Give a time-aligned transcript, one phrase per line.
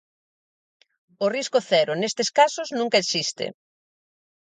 [1.25, 3.45] O risco cero nestes casos nunca existe.